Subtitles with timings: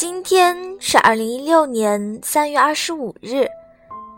[0.00, 3.48] 今天是二零一六年三月二十五日，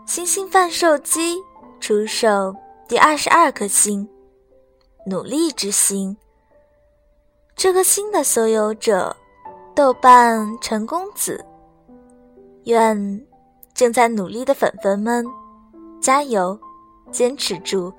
[0.05, 1.39] 星星贩售机
[1.79, 2.55] 出售
[2.87, 4.07] 第二十二颗星——
[5.07, 6.15] 努力之星。
[7.55, 9.15] 这颗星的所有者，
[9.73, 11.43] 豆瓣陈公子。
[12.65, 13.25] 愿
[13.73, 15.25] 正在努力的粉粉们
[15.99, 16.55] 加油，
[17.11, 17.91] 坚持住，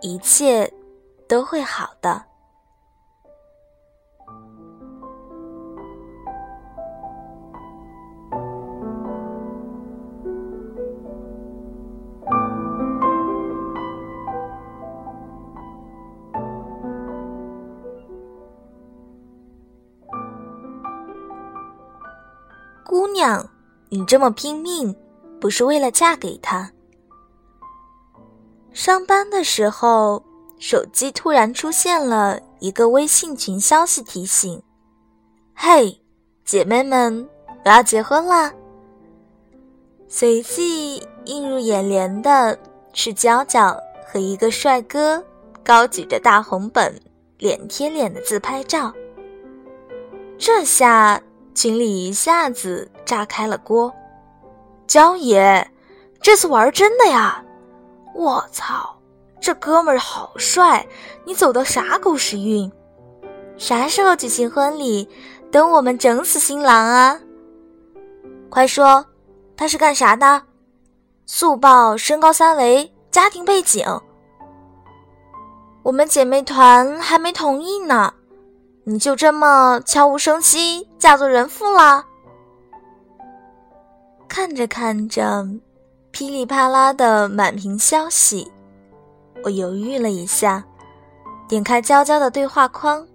[0.00, 0.68] 一切
[1.28, 2.20] 都会好的。
[23.26, 23.50] 姑娘。
[23.88, 24.94] 你这么拼命，
[25.40, 26.70] 不是为了嫁给他？
[28.72, 30.22] 上班的时候，
[30.58, 34.60] 手机突然出现了一个微信群消息提醒
[35.54, 36.00] ：“嘿，
[36.44, 37.28] 姐妹们，
[37.64, 38.52] 我要结婚啦！”
[40.08, 42.58] 随即映入眼帘的
[42.92, 45.24] 是娇娇和一个帅哥
[45.64, 47.00] 高举着大红本、
[47.38, 48.92] 脸贴脸的自拍照。
[50.38, 51.22] 这下。
[51.56, 53.90] 群里一下子炸开了锅，
[54.86, 55.66] 江爷，
[56.20, 57.42] 这次玩真的呀！
[58.14, 58.94] 我操，
[59.40, 60.86] 这哥们儿好帅！
[61.24, 62.70] 你走的啥狗屎运？
[63.56, 65.08] 啥时候举行婚礼？
[65.50, 67.18] 等我们整死新郎啊！
[68.50, 69.02] 快说，
[69.56, 70.42] 他是干啥的？
[71.24, 73.82] 速报身高三围，家庭背景。
[75.82, 78.12] 我们姐妹团还没同意呢。
[78.84, 82.04] 你就这么悄无声息嫁做人妇了？
[84.28, 85.46] 看着看着，
[86.10, 88.50] 噼里啪啦的满屏消息，
[89.44, 90.64] 我犹豫了一下，
[91.48, 93.06] 点开娇娇的对话框，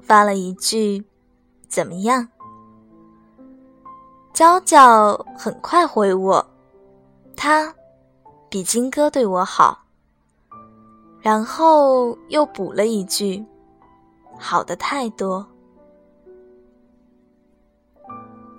[0.00, 1.04] 发了一句
[1.68, 2.28] ：“怎么样？”
[4.32, 6.46] 娇娇很快回我
[7.34, 7.74] ：“他
[8.48, 9.82] 比金哥对我好。”
[11.20, 13.44] 然后又补了一句。
[14.38, 15.44] 好的太多。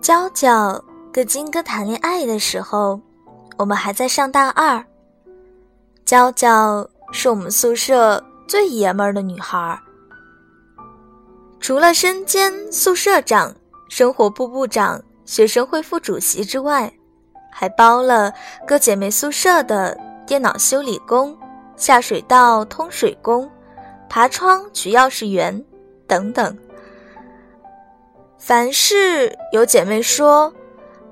[0.02, 3.00] 娇娇跟金哥谈恋爱的时候，
[3.58, 4.84] 我们还在上大二。
[6.06, 9.80] 娇娇是我们宿舍最爷们儿的女孩儿，
[11.60, 13.54] 除了身兼宿舍长、
[13.90, 16.92] 生活部部长、学生会副主席之外，
[17.52, 18.34] 还包了
[18.66, 19.96] 各姐妹宿舍的
[20.26, 21.38] 电脑修理工、
[21.76, 23.50] 下水道通水工、
[24.08, 25.64] 爬窗取钥匙员。
[26.08, 26.58] 等等，
[28.40, 30.52] 凡是有姐妹说：“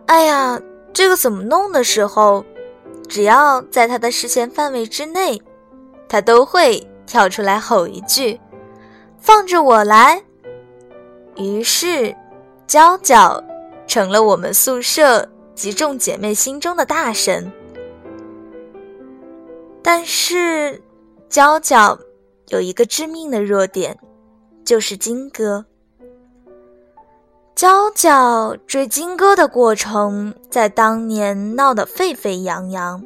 [0.08, 0.60] 哎呀，
[0.94, 2.44] 这个怎么弄？”的时候，
[3.08, 5.40] 只要在她的视线范围之内，
[6.08, 8.40] 她都会跳出来吼一句
[9.20, 10.24] ：“放着我来。”
[11.36, 12.16] 于是，
[12.66, 13.44] 娇娇
[13.86, 17.52] 成了我们宿舍及众姐妹心中的大神。
[19.84, 20.82] 但是，
[21.30, 22.00] 娇娇
[22.48, 23.98] 有一个致命的弱点。
[24.66, 25.66] 就是金哥，
[27.58, 33.04] 娇娇追金哥的过程在当年闹得沸沸扬扬。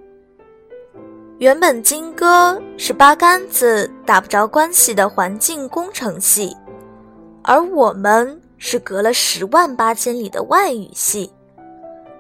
[1.38, 6.54] 原本金哥是八竿子打不着关系的环境工程系，
[7.44, 11.32] 而我们是隔了十万八千里的外语系，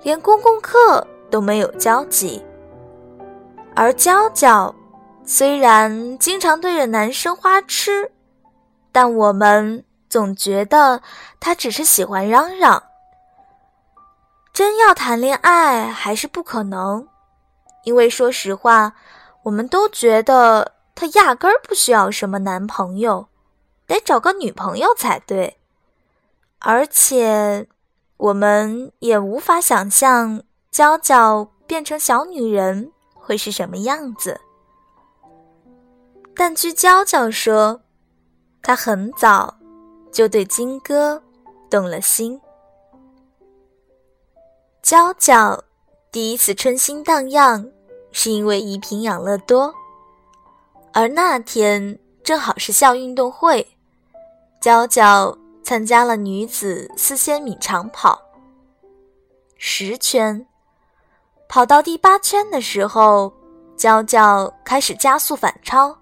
[0.01, 2.41] 连公共课都没有交集。
[3.75, 4.73] 而娇娇
[5.25, 8.09] 虽然经常对着男生花痴。
[8.93, 11.01] 但我们总觉得
[11.39, 12.83] 他只是喜欢嚷嚷，
[14.51, 17.07] 真要谈恋爱还是不可能，
[17.85, 18.93] 因为说实话，
[19.43, 23.29] 我们都觉得他压根儿不需要什么男朋友，
[23.87, 25.57] 得找个女朋友才对。
[26.59, 27.67] 而且，
[28.17, 34.41] 我们也无法想象娇娇变成小女人会是什么样子。
[36.35, 37.81] 但据娇娇说。
[38.63, 39.55] 她很早
[40.11, 41.21] 就对金哥
[41.69, 42.39] 动了心。
[44.81, 45.63] 娇娇
[46.11, 47.71] 第一次春心荡漾，
[48.11, 49.73] 是因为一瓶养乐多，
[50.91, 53.65] 而那天正好是校运动会，
[54.59, 58.21] 娇娇参加了女子四千米长跑。
[59.57, 60.45] 十圈，
[61.47, 63.31] 跑到第八圈的时候，
[63.77, 65.95] 娇娇开始加速反超，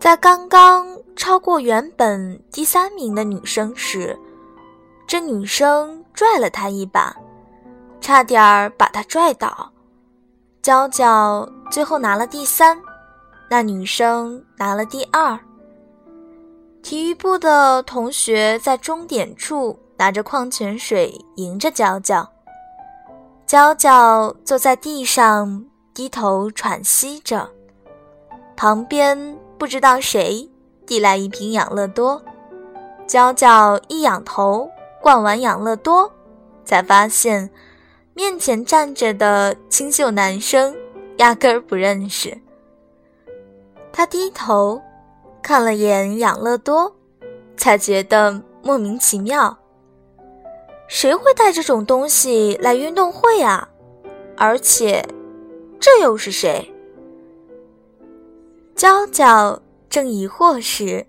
[0.00, 0.91] 在刚刚。
[1.14, 4.18] 超过原本第三名的女生时，
[5.06, 7.14] 这女生拽了他一把，
[8.00, 9.70] 差点儿把他拽倒。
[10.62, 12.80] 娇娇最后拿了第三，
[13.50, 15.38] 那女生拿了第二。
[16.82, 22.28] 体育部的同学在终点处拿着矿泉水迎着娇娇。
[23.46, 27.48] 娇娇坐在地上，低头喘息着。
[28.56, 30.48] 旁边不知道谁
[30.92, 32.22] 递来一瓶养乐多，
[33.06, 36.12] 娇娇一仰头灌完养乐多，
[36.66, 37.48] 才发现
[38.12, 40.76] 面前站着的清秀男生
[41.16, 42.38] 压根儿不认识。
[43.90, 44.82] 他低头
[45.42, 46.94] 看了眼养乐多，
[47.56, 49.56] 才觉得莫名其妙。
[50.88, 53.66] 谁会带这种东西来运动会啊？
[54.36, 55.02] 而且，
[55.80, 56.70] 这又是谁？
[58.76, 59.58] 娇娇
[59.92, 61.06] 正疑惑时，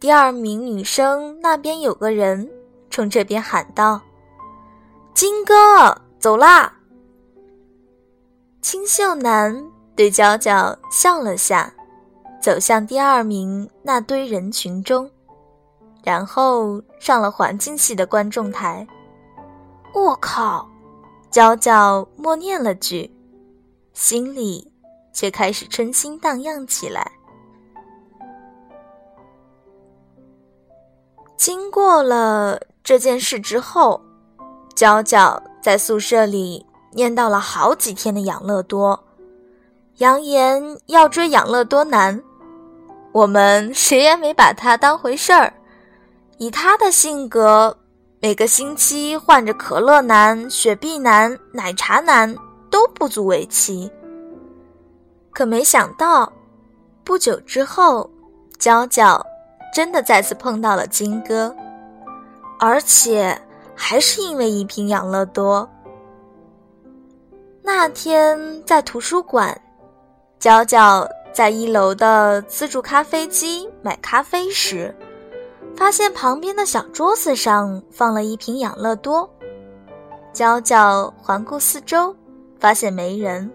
[0.00, 2.50] 第二名女生那边有个人
[2.88, 4.00] 冲这边喊道
[5.12, 5.54] ：“金哥，
[6.18, 6.72] 走啦！”
[8.62, 11.70] 清秀男对娇娇笑了下，
[12.40, 15.10] 走向第二名那堆人群中，
[16.02, 18.86] 然后上了环境系的观众台。
[19.92, 20.66] 我靠！
[21.30, 23.14] 娇娇默念了句，
[23.92, 24.72] 心里。
[25.12, 27.10] 却开始春心荡漾起来。
[31.36, 34.00] 经过了这件事之后，
[34.74, 38.98] 娇娇在宿舍里念叨了好几天的养乐多，
[39.98, 42.22] 扬言要追养乐多男。
[43.12, 45.52] 我们谁也没把他当回事儿。
[46.38, 47.74] 以他的性格，
[48.20, 52.34] 每个星期换着可乐男、雪碧男、奶茶男
[52.70, 53.90] 都不足为奇。
[55.32, 56.30] 可没想到，
[57.04, 58.10] 不久之后，
[58.58, 59.24] 娇娇
[59.76, 61.54] 真的再次碰到了金哥，
[62.58, 63.38] 而且
[63.74, 65.68] 还是因为一瓶养乐多。
[67.60, 69.60] 那天在图书馆，
[70.38, 74.96] 娇娇在一楼的自助咖啡机买咖啡时，
[75.76, 79.28] 发现旁边的小桌子上放了一瓶养乐多。
[80.32, 82.16] 娇娇环顾四周，
[82.58, 83.50] 发现没人。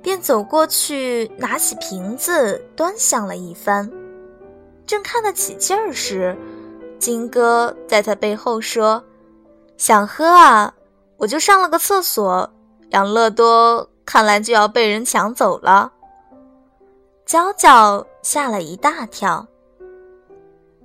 [0.00, 3.92] 便走过去，拿起瓶子，端详了一番。
[4.88, 6.34] 正看得起劲儿时，
[6.98, 9.04] 金哥在他背后说
[9.76, 10.74] ：“想喝啊？
[11.18, 12.50] 我就上了个厕所，
[12.88, 15.92] 养乐多看来就要被人抢走了。”
[17.26, 19.46] 娇娇吓了一大跳，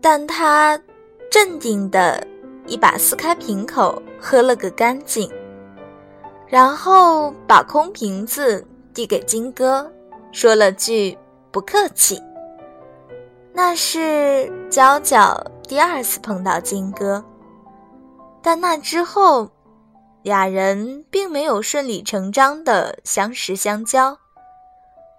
[0.02, 0.78] 但他
[1.32, 2.28] 镇定的
[2.68, 5.32] 一把撕开瓶口，喝了个干净，
[6.46, 8.68] 然后把空瓶子。
[8.94, 9.92] 递给金哥，
[10.32, 11.18] 说了句
[11.52, 12.22] “不客气”。
[13.54, 17.24] 那是娇娇第二次碰到金哥，
[18.42, 19.50] 但那之后，
[20.24, 24.18] 俩人并没有顺理成章的相识相交，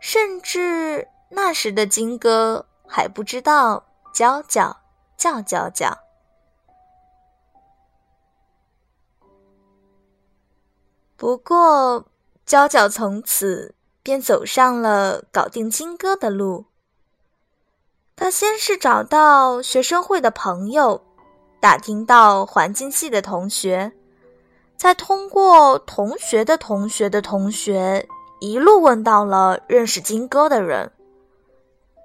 [0.00, 4.76] 甚至那时的金哥还不知道娇娇
[5.16, 5.96] 叫娇娇。
[11.16, 12.06] 不过。
[12.46, 16.66] 娇娇从此便走上了搞定金哥的路。
[18.16, 21.02] 他先是找到学生会的朋友，
[21.60, 23.92] 打听到环境系的同学，
[24.76, 28.08] 再通过同学的同学的同学，
[28.40, 30.90] 一路问到了认识金哥的人。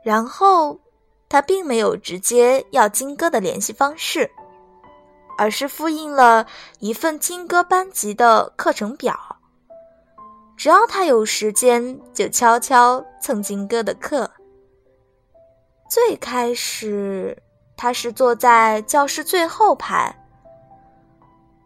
[0.03, 0.79] 然后，
[1.29, 4.31] 他并没有直接要金哥的联系方式，
[5.37, 6.47] 而是复印了
[6.79, 9.37] 一份金哥班级的课程表。
[10.57, 14.29] 只要他有时间，就悄悄蹭金哥的课。
[15.89, 17.35] 最开始，
[17.75, 20.15] 他是坐在教室最后排。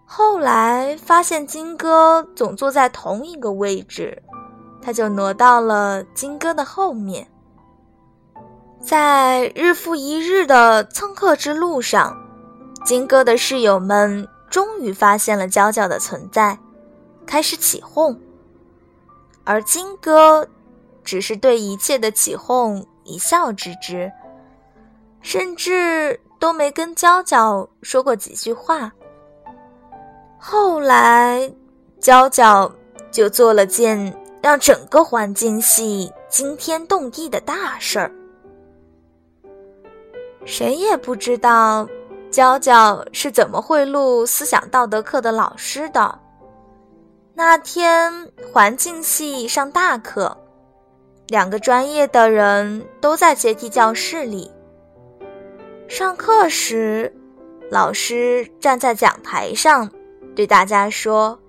[0.05, 4.23] 后来发现金哥总坐在同一个位置，
[4.81, 7.27] 他就挪到了金哥的后面。
[8.79, 12.17] 在日复一日的蹭课之路上，
[12.85, 16.57] 金哥的室友们终于发现了娇娇的存在，
[17.25, 18.17] 开始起哄。
[19.43, 20.47] 而金哥，
[21.03, 24.11] 只是对一切的起哄一笑置之，
[25.21, 28.91] 甚至都没跟娇娇说过几句话。
[30.37, 31.51] 后来，
[31.99, 32.69] 娇娇
[33.11, 38.11] 就做了件让整个环境系惊天动地的大事儿。
[40.45, 41.87] 谁也不知道，
[42.29, 46.19] 娇娇是怎么贿赂思想道德课的老师的。
[47.33, 50.37] 那天环境系上大课，
[51.33, 54.51] 两个专业的人都在阶梯教室里。
[55.87, 57.11] 上课时，
[57.71, 59.89] 老师站在讲台上，
[60.35, 61.39] 对大家说：“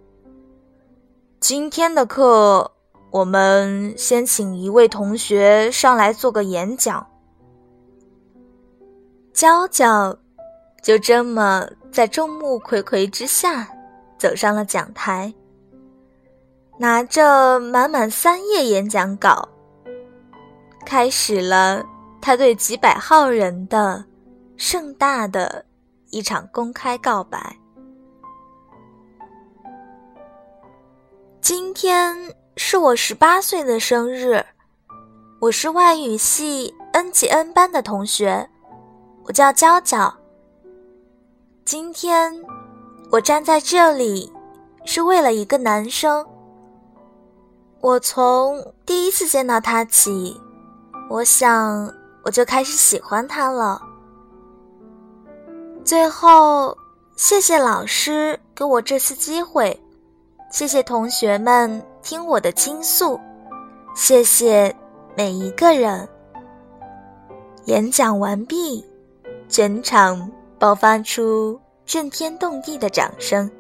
[1.39, 2.73] 今天的课，
[3.11, 7.07] 我们先请一位同学上来做个演讲。”
[9.35, 10.17] 娇娇
[10.83, 13.69] 就这么在众目睽睽之下
[14.17, 15.35] 走上了讲台，
[16.79, 19.47] 拿着满满三页演讲稿，
[20.85, 21.85] 开始了
[22.21, 24.05] 他对几百号人的
[24.57, 25.65] 盛大的
[26.11, 27.57] 一场公开告白。
[31.41, 34.45] 今天是我十八岁的生日，
[35.41, 38.49] 我是外语系 N 级 N 班的同学，
[39.25, 40.15] 我叫娇娇。
[41.65, 42.33] 今天
[43.11, 44.33] 我站在这里，
[44.85, 46.27] 是为了一个男生。
[47.81, 50.41] 我从第一次见到他起，
[51.09, 51.93] 我想
[52.23, 53.81] 我就开始喜欢他了。
[55.85, 56.77] 最后，
[57.17, 59.79] 谢谢老师给我这次机会，
[60.51, 63.21] 谢谢同学们听我的倾诉，
[63.95, 64.75] 谢谢
[65.17, 66.09] 每一个人。
[67.67, 68.85] 演讲完毕，
[69.49, 70.31] 全场。
[70.57, 73.51] 爆发出震天动地的掌声。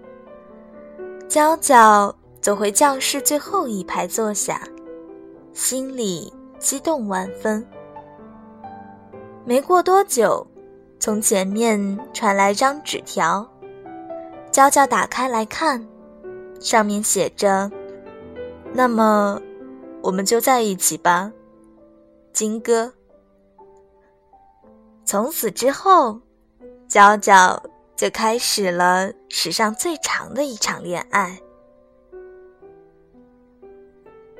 [1.29, 4.63] 娇娇走回教室最后一排坐下，
[5.53, 6.33] 心里
[6.64, 7.64] 激动万分。
[9.44, 10.47] 没过多久，
[10.99, 13.47] 从前面传来张纸条，
[14.50, 15.87] 娇娇打开来看，
[16.59, 17.71] 上面写着
[18.73, 19.38] ：“那么，
[20.00, 21.30] 我们就在一起吧，
[22.33, 22.90] 金哥。”
[25.04, 26.18] 从此之后。
[26.87, 27.61] 娇娇
[27.97, 31.40] 就开始了史上最长的一场恋爱。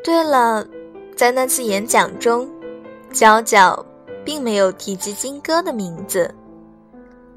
[0.05, 0.65] 对了，
[1.17, 2.51] 在那次演讲中，
[3.13, 3.85] 娇娇
[4.25, 6.33] 并没有提及金哥的名字。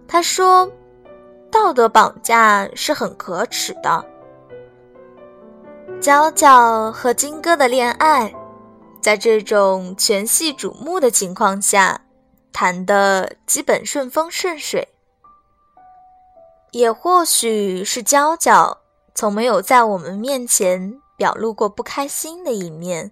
[0.07, 0.69] 他说
[1.51, 4.03] ：“道德绑架是很可耻的。”
[6.01, 8.34] 娇娇和金哥的恋爱，
[9.01, 12.01] 在这种全系瞩目的情况下，
[12.51, 14.88] 谈的基本顺风顺水。
[16.72, 18.77] 也或许是娇娇
[19.15, 23.12] 从没有在我们面前表露过不开心的一面。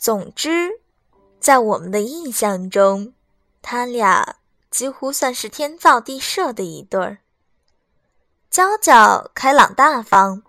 [0.00, 0.80] 总之，
[1.38, 3.12] 在我们的印象中，
[3.60, 4.36] 他俩
[4.70, 7.18] 几乎算是天造地设的一对儿。
[8.48, 10.42] 娇娇开朗大方，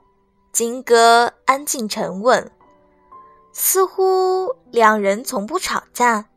[0.53, 2.49] 金哥安静沉稳，
[3.51, 6.29] 似乎两人从不吵架，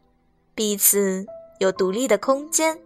[0.57, 1.25] 彼此
[1.61, 2.83] 有独立的空间。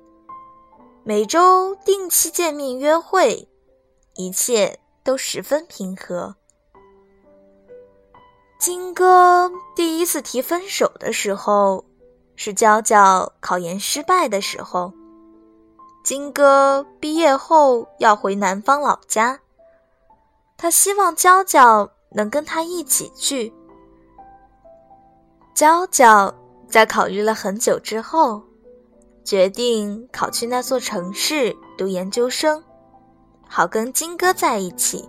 [1.04, 3.48] 每周定期见面约会，
[4.16, 6.36] 一切都十分平和。
[8.58, 11.84] 金哥第一次提分手的时候，
[12.34, 14.92] 是娇娇考研失败的时候。
[16.02, 19.38] 金哥毕业后要回南方老家，
[20.56, 23.52] 他希望娇娇能跟他一起去。
[25.54, 26.34] 娇娇
[26.68, 28.42] 在考虑了很久之后。
[29.24, 32.64] 决定考去那座城市读研究生，
[33.46, 35.06] 好跟金哥在一起。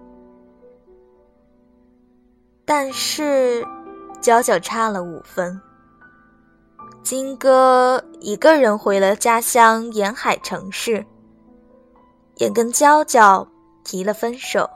[2.69, 3.65] 但是，
[4.21, 5.59] 娇娇差了五分。
[7.01, 11.03] 金哥一个人回了家乡沿海城市，
[12.35, 13.47] 也跟娇娇
[13.83, 14.69] 提了分手。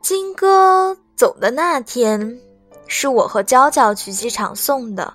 [0.00, 2.38] 金哥走的那天，
[2.86, 5.12] 是我和娇娇去机场送的。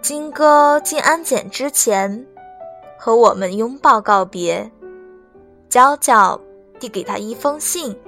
[0.00, 2.24] 金哥进安检之前，
[2.96, 4.70] 和我们拥抱告别。
[5.68, 6.40] 娇娇
[6.78, 7.98] 递给他一封信，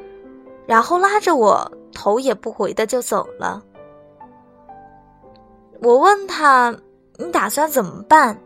[0.71, 3.61] 然后拉着我头也不回的就走了。
[5.83, 6.73] 我问他
[7.19, 8.41] ：“你打算怎么办？”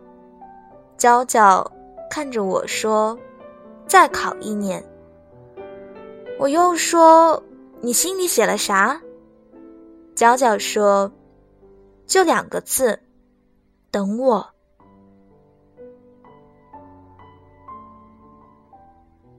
[0.96, 1.70] 娇娇
[2.10, 3.14] 看着我说
[3.86, 4.82] ：“再考一年。”
[6.40, 7.42] 我又说
[7.82, 8.98] ：“你心里写了啥？”
[10.16, 11.12] 娇娇说
[12.08, 12.98] ：“就两个字。”
[13.92, 14.46] 等我。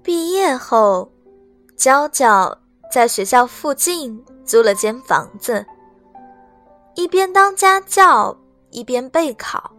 [0.04, 1.12] 毕业后，
[1.76, 2.56] 娇娇
[2.92, 5.66] 在学校附近租了间房子，
[6.96, 8.38] 一边当家教，
[8.70, 9.72] 一边备考。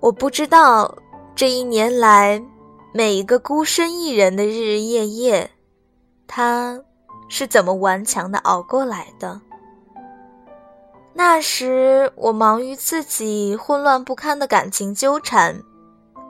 [0.00, 0.92] 我不知道
[1.34, 2.42] 这一年来
[2.92, 5.50] 每一个孤身一人的日日夜夜，
[6.26, 6.82] 他
[7.28, 9.40] 是怎么顽强的熬过来的。
[11.14, 15.62] 那时我忙于自己混乱不堪的感情纠缠，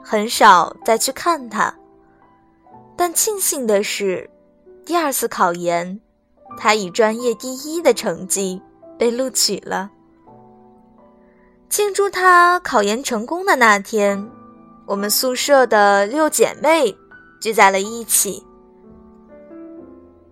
[0.03, 1.73] 很少再去看他。
[2.95, 4.29] 但庆幸的是，
[4.85, 5.99] 第二次考研，
[6.57, 8.61] 他以专业第一的成绩
[8.99, 9.89] 被录取了。
[11.69, 14.29] 庆祝他考研成功的那天，
[14.85, 16.95] 我们宿舍的六姐妹
[17.41, 18.45] 聚在了一起，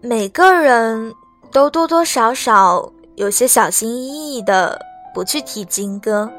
[0.01, 1.11] 每个人
[1.51, 2.91] 都多多少少。
[3.15, 4.79] 有些小心翼翼的
[5.13, 6.31] 不去提金哥。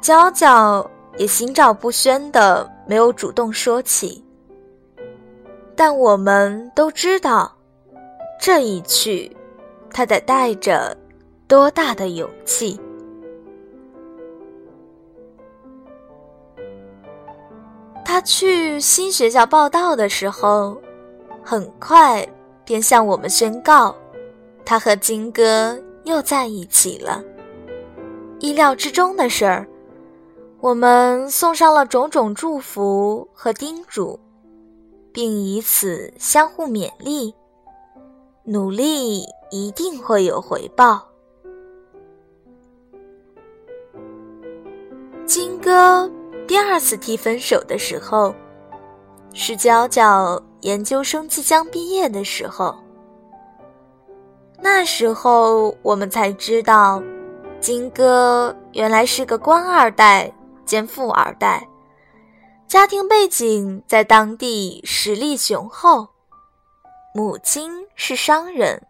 [0.00, 4.23] 娇娇也心照不宣的没有主动说起。
[5.76, 7.52] 但我们都知道，
[8.40, 9.34] 这一去，
[9.90, 10.96] 他得带着
[11.48, 12.78] 多大的勇气。
[18.04, 20.80] 他去新学校报道的时候，
[21.42, 22.24] 很快
[22.64, 23.94] 便向我们宣告，
[24.64, 27.22] 他和金哥又在一起了。
[28.38, 29.66] 意料之中的事儿，
[30.60, 34.20] 我们送上了种种祝福和叮嘱，
[35.14, 37.34] 并以此相互勉励，
[38.42, 41.08] 努力一定会有回报。
[45.24, 46.10] 金哥。
[46.46, 48.34] 第二次提分手的时候，
[49.32, 52.76] 是娇娇研究生即将毕业的时候。
[54.60, 57.02] 那时候我们才知道，
[57.60, 60.30] 金哥原来是个官二代
[60.66, 61.66] 兼富二代，
[62.66, 66.08] 家庭背景在当地实力雄厚，
[67.14, 68.84] 母亲是商人。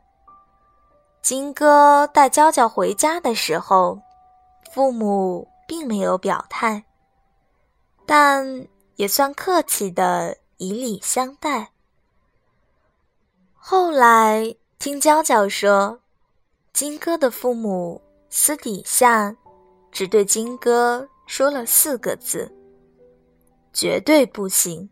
[1.21, 4.00] 金哥带娇娇回家的时候，
[4.73, 6.85] 父母并没有表态。
[8.07, 8.66] 但
[8.97, 11.71] 也算客气的以礼相待。
[13.54, 15.99] 后来听娇娇说，
[16.73, 19.35] 金哥的父母私底下
[19.90, 22.52] 只对金哥说了四个字
[23.75, 24.88] ：“绝对不行。”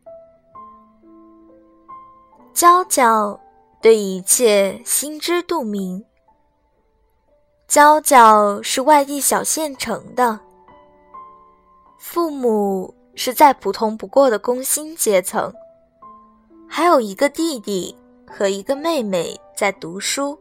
[2.52, 3.40] 娇娇
[3.80, 6.04] 对一切心知肚明。
[7.66, 10.40] 娇娇是外地小县城的，
[11.98, 12.94] 父母。
[13.14, 15.52] 是再普通不过的工薪阶层，
[16.66, 17.94] 还有一个弟弟
[18.26, 20.38] 和一个妹妹在读书。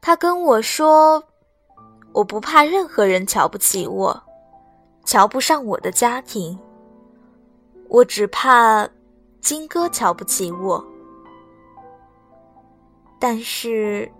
[0.00, 1.20] 他跟我说
[2.14, 4.22] ：“我不怕任何人瞧不起我，
[5.04, 6.56] 瞧不上我的家庭，
[7.90, 8.88] 我只怕
[9.42, 10.82] 金哥瞧不起我。”
[13.20, 14.10] 但是，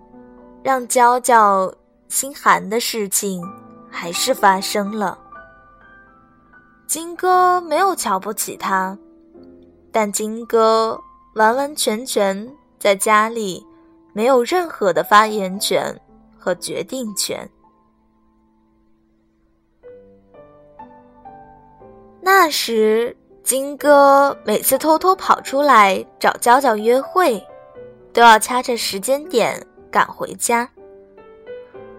[0.62, 1.72] 让娇娇
[2.09, 3.42] 心寒的事情
[3.88, 5.18] 还是发生了。
[6.87, 8.98] 金哥没有瞧不起他，
[9.90, 11.00] 但金哥
[11.35, 13.64] 完完全全在家里
[14.12, 15.98] 没有任何的发言权
[16.37, 17.48] 和决定权。
[22.20, 27.42] 那时，金哥每次偷偷跑出来找娇娇约会，
[28.12, 30.68] 都要掐着时间点赶回家。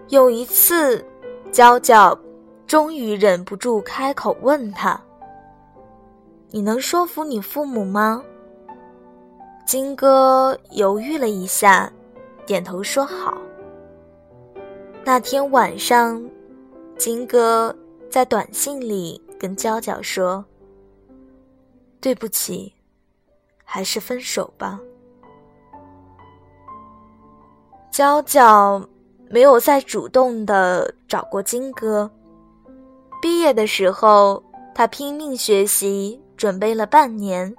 [0.08, 1.04] 有一次，
[1.50, 2.18] 娇娇。
[2.64, 4.98] 终于忍不住开口问他
[6.50, 8.24] ：“你能说服你父母吗？”
[9.66, 11.92] 金哥犹豫了一下，
[12.46, 13.36] 点头说：“好。”
[15.04, 16.24] 那天晚上，
[16.96, 17.76] 金哥
[18.08, 20.42] 在短信里跟娇娇说
[22.02, 22.74] ：“对不起，
[23.64, 24.78] 还是分手吧。”
[27.90, 28.86] 娇娇
[29.30, 32.10] 没有再主动的找过金哥。
[33.20, 34.42] 毕业的时候，
[34.74, 37.54] 他拼命学习，准备了半年，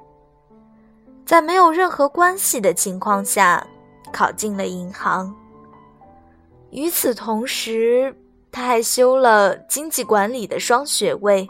[1.26, 3.66] 在没有任何关系的情况下，
[4.12, 5.34] 考进了银行。
[6.72, 8.14] 与此同时，
[8.52, 11.48] 他还修了经济管理的双学位。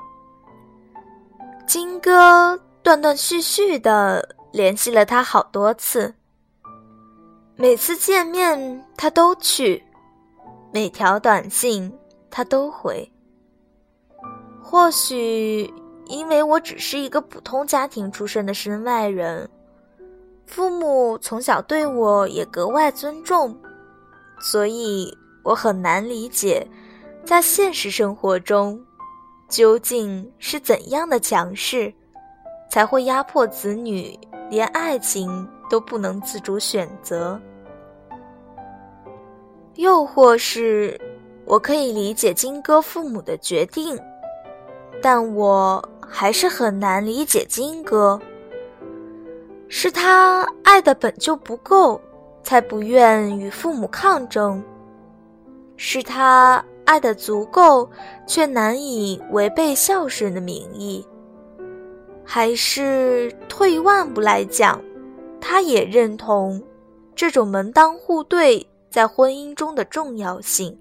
[1.65, 6.13] 金哥断断续续的联系了他好多次，
[7.55, 9.81] 每次见面他都去，
[10.73, 11.91] 每条短信
[12.29, 13.09] 他都回。
[14.61, 15.73] 或许
[16.07, 19.49] 因为我只是一个普通家庭出身的身外人，
[20.45, 23.57] 父母从小对我也格外尊重，
[24.41, 26.67] 所以我很难理解，
[27.23, 28.77] 在现实生活中，
[29.47, 31.93] 究竟是怎样的强势，
[32.73, 37.39] 才会压迫子女连爱情都不能自主选择？
[39.75, 40.99] 又或是，
[41.45, 43.95] 我可以理解金哥父母的决定。
[45.03, 48.19] 但我还是很难理解金哥，
[49.67, 52.01] 是他爱的本就不够，
[52.41, 54.59] 才不愿与父母抗争；
[55.77, 57.87] 是他爱的足够，
[58.25, 61.05] 却难以违背孝顺的名义；
[62.23, 64.81] 还是退一万步来讲，
[65.41, 66.61] 他也认同
[67.15, 70.77] 这种门当户对在婚姻中的重要性。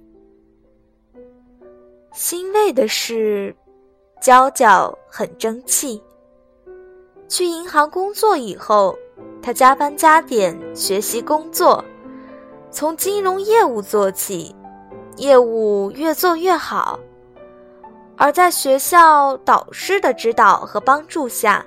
[2.12, 3.54] 欣慰的是。
[4.20, 6.00] 娇娇很争气。
[7.28, 8.96] 去银行工作以后，
[9.42, 11.84] 她加班加点学习工作，
[12.70, 14.54] 从金融业务做起，
[15.16, 17.00] 业务越做越好。
[18.22, 21.66] 而在学校导师的指导和帮助下，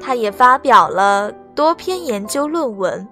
[0.00, 3.08] 他也发表了多篇研究论文，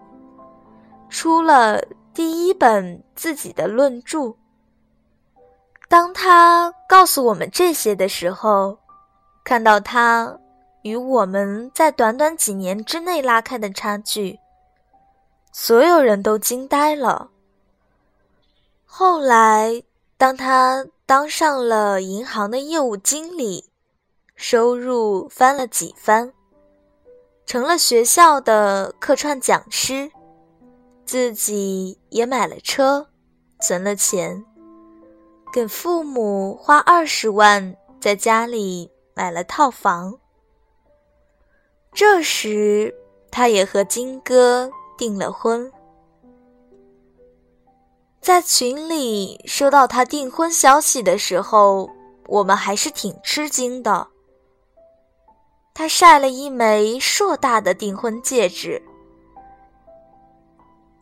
[1.09, 1.83] 出了
[2.15, 4.37] 第一本自己的论著。
[5.89, 8.79] 当他告诉我们这些的时候，
[9.43, 10.39] 看到他
[10.83, 14.39] 与我们在短短几年之内拉开的差距，
[15.51, 17.31] 所有人都惊呆了。
[18.87, 19.83] 后来，
[20.17, 23.65] 当他当上了银行的业务经理，
[24.37, 26.33] 收入翻了几番，
[27.45, 30.13] 成了学校的客串讲师，
[31.05, 33.09] 自己也买了车，
[33.61, 34.45] 存了钱，
[35.53, 38.93] 给父母花二十万在家里。
[39.13, 40.17] 买了套房。
[41.93, 42.95] 这时，
[43.33, 45.73] 他也和金哥订了婚。
[48.21, 51.89] 在群里收到他订婚消息的时候，
[52.27, 54.07] 我们还是挺吃惊的。
[55.73, 58.83] 他晒了一枚硕大的订婚戒指，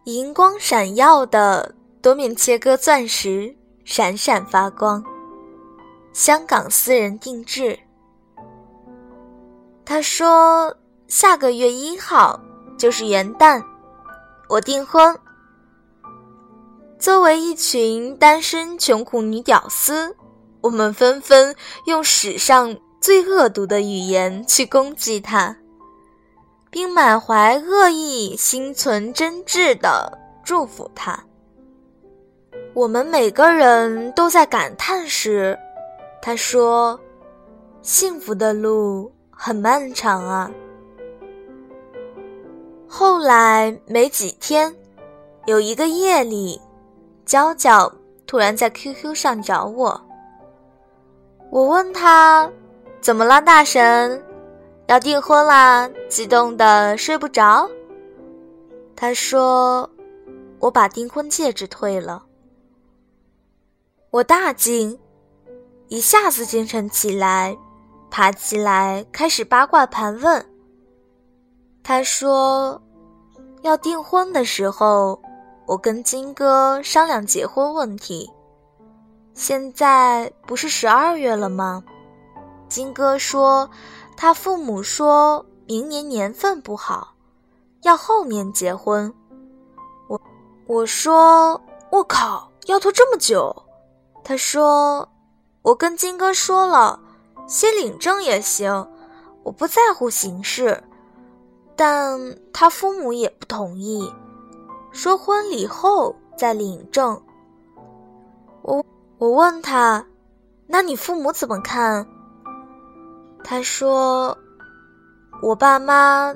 [0.05, 3.53] 银光闪耀的多面切割钻石，
[3.85, 5.03] 闪闪发光。
[6.13, 7.77] 香港私人定制。
[9.85, 10.73] 他说
[11.09, 12.39] ：“下个月一号
[12.79, 13.61] 就是元旦，
[14.49, 15.19] 我订婚。”
[16.99, 20.17] 作为一群单身穷苦女屌丝，
[20.61, 21.55] 我们纷纷
[21.87, 25.57] 用史上最恶毒的语言去攻击他，
[26.71, 31.25] 并满怀恶意、心存真挚的祝福他。
[32.75, 35.57] 我们每个人都在感叹时，
[36.21, 36.99] 他说
[37.81, 40.51] ：“幸福的路。”很漫长啊。
[42.89, 44.75] 后来没几天，
[45.47, 46.61] 有一个夜里，
[47.29, 47.93] 娇娇
[48.27, 50.01] 突然在 QQ 上找我。
[51.51, 52.51] 我问他
[53.03, 54.25] ：“怎么了，大神？
[54.87, 55.87] 要订婚啦？
[56.09, 57.69] 激动的睡不着？”
[58.97, 59.89] 他说
[60.59, 62.25] ：“我把订婚戒指退了。”
[64.11, 64.99] 我大惊，
[65.89, 67.55] 一下子精神起来。
[68.11, 70.43] 爬起来，开始八卦盘问。
[71.83, 72.81] 他说
[73.61, 75.21] ：“要订婚的时候，
[75.69, 78.33] 我跟金哥商量结婚问题。
[79.35, 81.85] 现在不是十二月了吗？
[82.71, 83.69] 金哥说，
[84.17, 87.13] 他父母说明年年份不好，
[87.83, 89.13] 要后年结婚。
[90.09, 90.19] 我
[90.67, 93.55] 我说我靠，要拖这么久？
[94.25, 95.07] 他说，
[95.61, 96.99] 我跟金哥说了。”
[97.47, 98.91] 先领证也行，
[99.43, 100.83] 我不在乎形式，
[101.77, 102.19] 但
[102.53, 104.11] 他父母也不同意，
[104.91, 107.21] 说婚礼后再领证。
[108.63, 108.85] 我
[109.19, 110.07] 我问他，
[110.67, 112.07] 那你父母怎么看？
[113.45, 114.37] 他说，
[115.43, 116.35] 我爸妈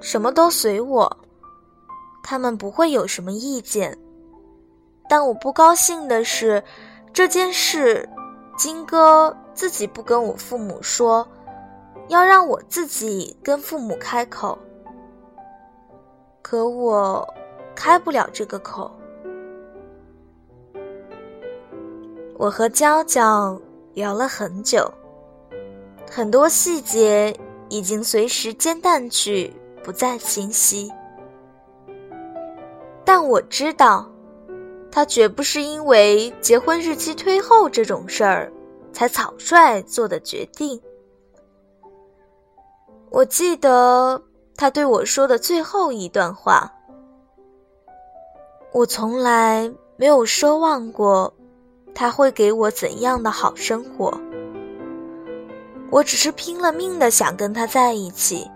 [0.00, 1.16] 什么都随我，
[2.22, 3.96] 他们不会有什么意见。
[5.08, 6.62] 但我不高兴的是，
[7.12, 8.08] 这件事，
[8.56, 9.36] 金哥。
[9.54, 11.28] 自己不跟我父母说，
[12.08, 14.58] 要让我自己跟父母开口。
[16.40, 17.22] 可我
[17.74, 18.90] 开不了这个口。
[22.36, 23.60] 我和娇娇
[23.94, 24.92] 聊了很久，
[26.10, 27.36] 很多细节
[27.68, 30.90] 已经随时间淡去，不再清晰。
[33.04, 34.10] 但我知道，
[34.90, 38.52] 他绝不是因为结婚日期推后这种事儿。
[38.92, 40.78] 才草率做的决定。
[43.08, 44.22] 我记得
[44.54, 46.70] 他对我说的最后一段话
[48.72, 51.32] ：“我从来没有奢望过
[51.94, 54.12] 他会给我怎样的好生活，
[55.90, 58.50] 我只是拼了命的想跟他在一起，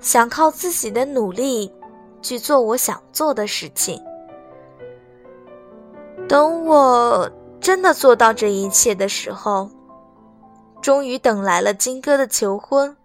[0.00, 1.72] 想靠自己的努力
[2.22, 4.00] 去做我想做的事情。
[6.28, 9.68] 等我。”真的做到这一切的时候，
[10.80, 12.96] 终于等来了金哥的求婚。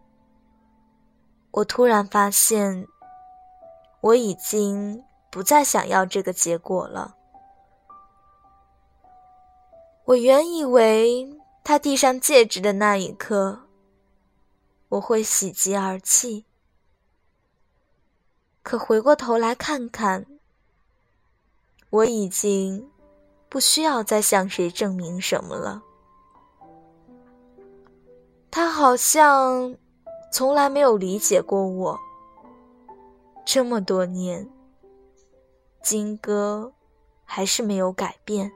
[1.51, 2.87] 我突然发现，
[3.99, 5.03] 我已经
[5.35, 7.17] 不再想要这个结果了。
[10.05, 13.63] 我原以为他递上戒指的那一刻，
[14.87, 16.45] 我会喜极而泣。
[18.63, 20.25] 可回过头来看看，
[21.89, 22.89] 我已经。
[23.49, 25.81] 不需要再向谁证明什么了。
[28.49, 29.75] 他好像
[30.31, 31.99] 从来没有理解过我。
[33.45, 34.49] 这么多年，
[35.85, 36.73] 金哥
[37.23, 38.51] 还是没有改变。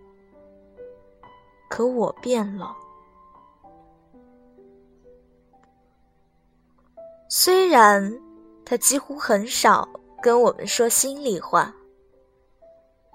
[1.69, 2.75] 可我变了。
[7.29, 8.19] 虽然
[8.65, 9.87] 他几乎很少
[10.23, 11.71] 跟我们说心里话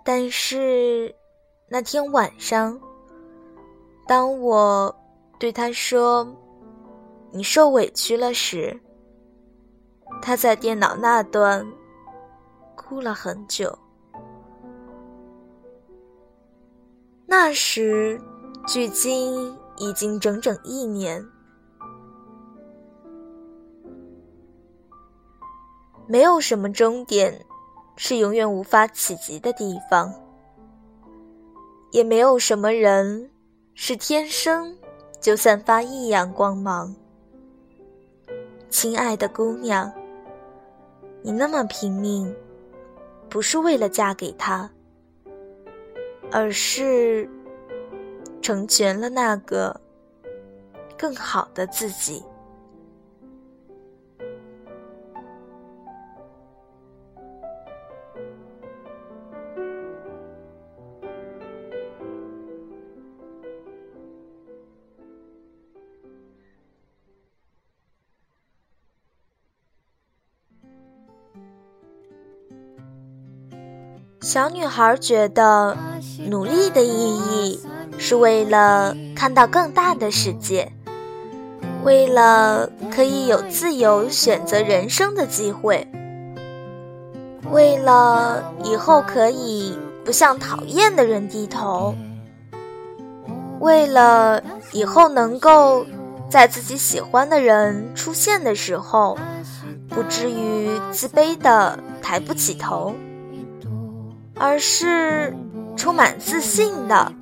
[0.04, 1.12] 但是
[1.68, 2.80] 那天晚上
[4.06, 4.94] 当我
[5.40, 6.24] 对他说
[7.32, 8.80] 你受委屈了时
[10.22, 11.66] 他在电脑那端
[12.76, 13.76] 哭了很久。
[17.36, 18.20] 那时，
[18.64, 21.20] 距今已经整整一年。
[26.06, 27.44] 没有什么终点
[27.96, 30.14] 是永远无法企及的地方，
[31.90, 33.28] 也没有什么人
[33.74, 34.78] 是天生
[35.20, 36.94] 就散发异样光芒。
[38.70, 39.92] 亲爱的姑娘，
[41.20, 42.32] 你那么拼命，
[43.28, 44.70] 不是为了嫁给他，
[46.34, 47.30] 而是
[48.42, 49.80] 成全了那个
[50.98, 52.24] 更好的自己。
[74.34, 75.76] 小女孩觉得，
[76.28, 77.60] 努力的意义
[77.96, 80.72] 是为了看到更大的世界，
[81.84, 85.86] 为了可以有自由选择人生的机会，
[87.52, 91.94] 为了以后可以不向讨厌的人低头，
[93.60, 94.42] 为了
[94.72, 95.86] 以后能够
[96.28, 99.16] 在自己喜欢的人出现的时候，
[99.88, 102.92] 不至于自卑的抬不起头。
[104.36, 105.32] 而是
[105.76, 107.12] 充满自信的、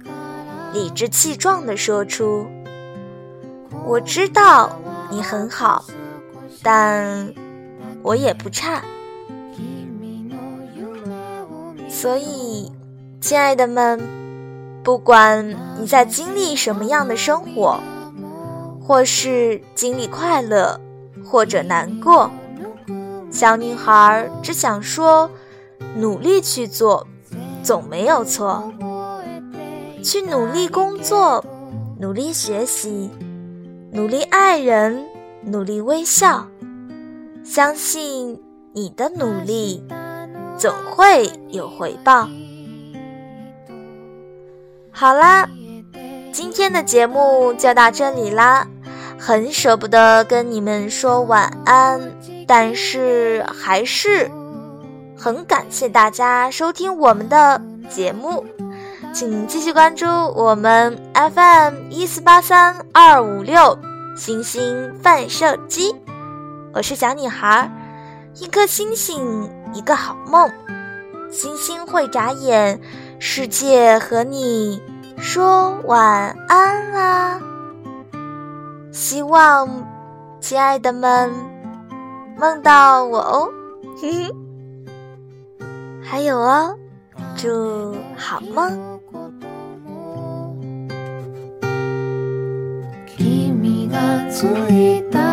[0.72, 2.46] 理直气壮地说出
[3.86, 4.78] ：“我知道
[5.10, 5.84] 你很好，
[6.62, 7.32] 但
[8.02, 8.82] 我也不差。”
[11.88, 12.72] 所以，
[13.20, 14.00] 亲爱的们，
[14.82, 17.78] 不管你在经历什么样的生活，
[18.80, 20.80] 或是经历快乐，
[21.24, 22.30] 或者难过，
[23.30, 25.30] 小女孩只想说。
[25.96, 27.06] 努力去做，
[27.62, 28.72] 总没有错。
[30.02, 31.44] 去努力工作，
[32.00, 33.10] 努力学习，
[33.92, 35.06] 努力爱人，
[35.44, 36.46] 努力微笑。
[37.44, 39.84] 相信你的努力
[40.56, 42.28] 总会有回报。
[44.90, 45.48] 好啦，
[46.32, 48.66] 今天的节目就到这里啦。
[49.18, 52.12] 很舍不得跟你们说晚安，
[52.46, 54.28] 但是还是。
[55.22, 58.44] 很感谢大家收听我们的节目，
[59.14, 60.04] 请继续关注
[60.34, 63.78] 我们 FM 一四八三二五六
[64.16, 65.94] 星星泛射机。
[66.74, 67.70] 我是小女孩，
[68.40, 70.50] 一颗星星一个好梦，
[71.30, 72.80] 星星会眨眼，
[73.20, 74.82] 世界和你
[75.18, 77.40] 说晚安啦。
[78.90, 79.68] 希望
[80.40, 81.32] 亲爱的们
[82.36, 83.48] 梦到我哦，
[84.00, 84.41] 嘿嘿。
[86.11, 86.77] 还有哦，
[87.35, 88.99] 祝好梦。
[93.17, 93.97] 君が
[94.29, 95.30] ついた